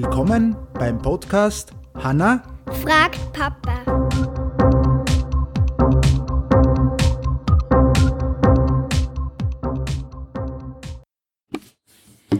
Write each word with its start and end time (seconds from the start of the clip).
Willkommen 0.00 0.56
beim 0.74 1.02
Podcast 1.02 1.72
Hanna 1.96 2.44
fragt 2.84 3.18
Papa. 3.32 3.82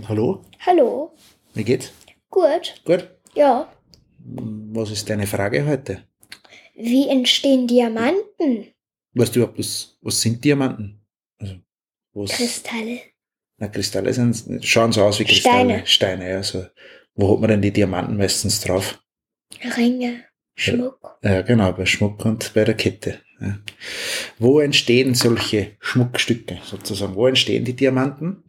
Hallo, 0.06 0.44
Hallo. 0.60 1.12
wie 1.54 1.64
geht's? 1.64 1.92
Gut. 2.30 2.80
Gut. 2.84 3.10
Ja. 3.34 3.68
Was 4.20 4.92
ist 4.92 5.10
deine 5.10 5.26
Frage 5.26 5.66
heute? 5.66 6.04
Wie 6.76 7.08
entstehen 7.08 7.66
Diamanten? 7.66 8.68
Weißt 9.14 9.34
du 9.34 9.40
überhaupt, 9.40 9.58
was, 9.58 9.98
was 10.00 10.20
sind 10.20 10.44
Diamanten? 10.44 11.00
Also, 11.40 11.56
was, 12.12 12.30
Kristalle. 12.30 13.00
na, 13.56 13.66
Kristalle 13.66 14.14
sind, 14.14 14.64
schauen 14.64 14.92
so 14.92 15.02
aus 15.02 15.18
wie 15.18 15.24
Kristalle. 15.24 15.84
Steine, 15.86 16.30
ja. 16.30 16.42
So. 16.44 16.64
Wo 17.18 17.32
hat 17.32 17.40
man 17.40 17.50
denn 17.50 17.62
die 17.62 17.72
Diamanten 17.72 18.16
meistens 18.16 18.60
drauf? 18.60 19.02
Ringe. 19.76 20.24
Schmuck. 20.54 21.18
Ja, 21.24 21.42
genau, 21.42 21.72
bei 21.72 21.84
Schmuck 21.84 22.24
und 22.24 22.54
bei 22.54 22.64
der 22.64 22.76
Kette. 22.76 23.20
Ja. 23.40 23.58
Wo 24.38 24.60
entstehen 24.60 25.16
solche 25.16 25.76
Schmuckstücke 25.80 26.58
sozusagen? 26.64 27.16
Wo 27.16 27.26
entstehen 27.26 27.64
die 27.64 27.74
Diamanten? 27.74 28.44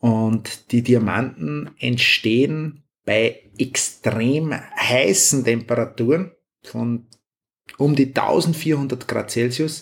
Und 0.00 0.70
die 0.70 0.82
Diamanten 0.82 1.70
entstehen 1.78 2.84
bei 3.06 3.40
extrem 3.58 4.52
heißen 4.52 5.44
Temperaturen 5.44 6.32
von 6.62 7.06
um 7.78 7.96
die 7.96 8.08
1400 8.08 9.08
Grad 9.08 9.30
Celsius 9.30 9.80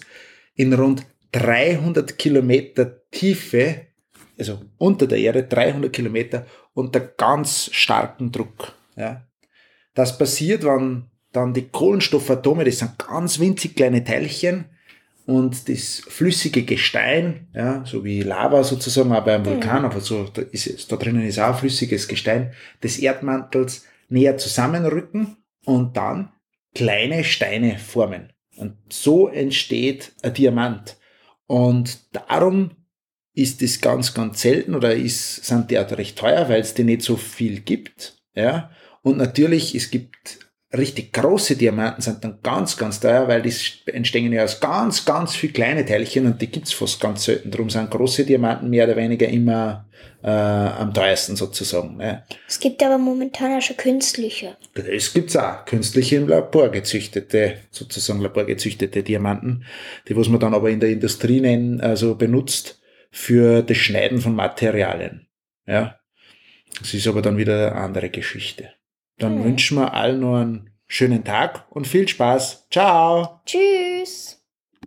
in 0.54 0.72
rund 0.74 1.04
300 1.32 2.16
Kilometer 2.16 3.02
Tiefe, 3.10 3.88
also 4.38 4.60
unter 4.78 5.06
der 5.06 5.18
Erde 5.18 5.44
300 5.44 5.92
Kilometer 5.92 6.46
unter 6.74 7.00
ganz 7.00 7.70
starkem 7.72 8.30
Druck. 8.32 8.72
Ja. 8.96 9.26
Das 9.94 10.16
passiert, 10.16 10.64
wenn 10.64 11.04
dann 11.32 11.52
die 11.54 11.68
Kohlenstoffatome, 11.68 12.64
das 12.64 12.78
sind 12.78 12.98
ganz 12.98 13.38
winzig 13.38 13.74
kleine 13.76 14.04
Teilchen, 14.04 14.66
und 15.26 15.68
das 15.68 16.00
flüssige 16.08 16.62
Gestein, 16.62 17.48
ja, 17.54 17.84
so 17.84 18.02
wie 18.02 18.22
Lava 18.22 18.64
sozusagen, 18.64 19.12
auch 19.12 19.22
bei 19.22 19.34
einem 19.34 19.44
Vulkan, 19.44 19.84
aber 19.84 20.00
so, 20.00 20.24
da, 20.24 20.40
ist, 20.40 20.66
es- 20.66 20.88
da 20.88 20.96
drinnen 20.96 21.22
ist 21.22 21.38
auch 21.38 21.58
flüssiges 21.58 22.08
Gestein, 22.08 22.54
des 22.82 22.98
Erdmantels 22.98 23.84
näher 24.08 24.38
zusammenrücken 24.38 25.36
und 25.66 25.98
dann 25.98 26.32
kleine 26.74 27.24
Steine 27.24 27.76
formen. 27.78 28.32
Und 28.56 28.78
so 28.88 29.28
entsteht 29.28 30.12
ein 30.22 30.32
Diamant. 30.32 30.96
Und 31.46 31.98
darum 32.14 32.70
ist 33.38 33.62
es 33.62 33.80
ganz, 33.80 34.14
ganz 34.14 34.40
selten 34.40 34.74
oder 34.74 34.94
ist, 34.94 35.44
sind 35.44 35.70
die 35.70 35.78
auch 35.78 35.90
recht 35.92 36.18
teuer, 36.18 36.48
weil 36.48 36.60
es 36.60 36.74
die 36.74 36.84
nicht 36.84 37.02
so 37.02 37.16
viel 37.16 37.60
gibt. 37.60 38.16
Ja. 38.34 38.70
Und 39.02 39.16
natürlich, 39.16 39.74
es 39.74 39.90
gibt 39.90 40.38
richtig 40.76 41.12
große 41.12 41.56
Diamanten, 41.56 42.02
sind 42.02 42.22
dann 42.24 42.40
ganz, 42.42 42.76
ganz 42.76 43.00
teuer, 43.00 43.28
weil 43.28 43.40
die 43.42 43.52
entstehen 43.86 44.32
ja 44.32 44.44
aus 44.44 44.60
ganz, 44.60 45.04
ganz 45.04 45.34
viel 45.34 45.52
kleine 45.52 45.86
Teilchen 45.86 46.26
und 46.26 46.42
die 46.42 46.48
gibt's 46.48 46.72
fast 46.72 47.00
ganz 47.00 47.24
selten. 47.24 47.50
Darum 47.50 47.70
sind 47.70 47.90
große 47.90 48.24
Diamanten 48.24 48.68
mehr 48.68 48.84
oder 48.84 48.96
weniger 48.96 49.28
immer 49.28 49.86
äh, 50.22 50.28
am 50.28 50.92
teuersten 50.92 51.36
sozusagen. 51.36 51.96
Ne. 51.96 52.24
Es 52.46 52.58
gibt 52.58 52.82
aber 52.82 52.98
momentan 52.98 53.56
auch 53.56 53.62
schon 53.62 53.76
künstliche. 53.76 54.56
Es 54.74 55.14
gibt's 55.14 55.36
auch 55.36 55.64
künstliche 55.64 56.16
im 56.16 56.28
Labor 56.28 56.70
gezüchtete, 56.70 57.58
sozusagen 57.70 58.20
laborgezüchtete 58.20 59.04
Diamanten, 59.04 59.64
die 60.08 60.16
was 60.16 60.28
man 60.28 60.40
dann 60.40 60.54
aber 60.54 60.70
in 60.70 60.80
der 60.80 60.90
Industrie 60.90 61.40
nennen, 61.40 61.80
also 61.80 62.16
benutzt 62.16 62.77
für 63.10 63.62
das 63.62 63.76
Schneiden 63.76 64.20
von 64.20 64.34
Materialien. 64.34 65.28
Ja. 65.66 65.98
Das 66.78 66.94
ist 66.94 67.06
aber 67.06 67.22
dann 67.22 67.36
wieder 67.38 67.72
eine 67.72 67.80
andere 67.80 68.10
Geschichte. 68.10 68.72
Dann 69.18 69.38
Mhm. 69.38 69.44
wünschen 69.44 69.78
wir 69.78 69.94
allen 69.94 70.20
noch 70.20 70.36
einen 70.36 70.70
schönen 70.86 71.24
Tag 71.24 71.66
und 71.70 71.86
viel 71.86 72.06
Spaß. 72.06 72.68
Ciao! 72.70 73.40
Tschüss. 73.46 74.37